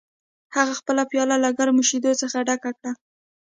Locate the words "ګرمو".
1.57-1.83